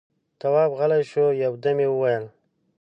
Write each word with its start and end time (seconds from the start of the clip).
تواب 0.39 0.71
غلی 0.79 1.01
شو، 1.11 1.25
يودم 1.41 1.77
يې 1.83 1.87
وويل: 1.91 2.23